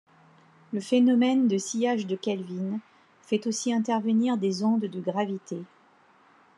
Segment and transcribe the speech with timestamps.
[0.73, 2.79] Le phénomène de sillage de Kelvin
[3.21, 5.61] fait aussi intervenir des ondes de gravité.